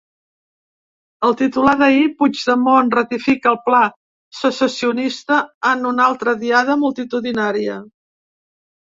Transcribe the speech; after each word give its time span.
El 1.27 1.33
titular 1.39 1.73
d’ahir: 1.81 2.05
‘Puigdemont 2.21 2.87
ratifica 2.95 3.51
el 3.51 3.59
pla 3.67 3.81
secessionista 4.37 5.37
en 5.73 5.85
una 5.91 6.07
altra 6.13 6.33
Diada 6.45 6.79
multitudinària’ 6.85 7.77